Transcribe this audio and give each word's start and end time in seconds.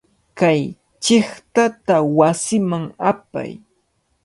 Kay 0.39 0.61
chiqtata 1.03 1.95
wasiman 2.17 2.85
apay. 3.09 3.51